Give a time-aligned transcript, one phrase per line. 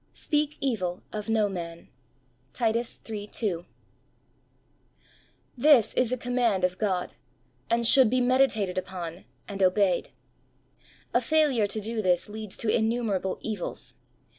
[0.13, 1.85] Speak evil of no manl^—
[2.55, 3.27] Titus iii.
[3.27, 3.65] 2.
[5.61, 7.13] T his is a command of God,
[7.69, 10.09] and should be meditated upon and obeyed.
[11.13, 13.93] A failure to do this leads to innumerable evils.